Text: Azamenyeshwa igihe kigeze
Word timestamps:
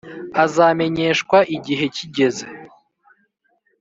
Azamenyeshwa 0.43 1.37
igihe 1.55 1.85
kigeze 1.95 2.45